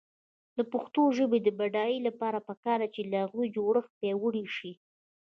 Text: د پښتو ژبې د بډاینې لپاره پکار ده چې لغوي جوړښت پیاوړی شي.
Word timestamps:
د 0.57 0.59
پښتو 0.71 1.01
ژبې 1.17 1.39
د 1.43 1.47
بډاینې 1.59 2.05
لپاره 2.07 2.39
پکار 2.47 2.79
ده 2.81 2.87
چې 2.93 3.01
لغوي 3.13 3.47
جوړښت 3.55 3.91
پیاوړی 3.99 4.45
شي. 4.55 4.71